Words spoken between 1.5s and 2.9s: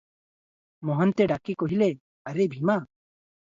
କହିଲେ, "ଆରେ ଭୀମା!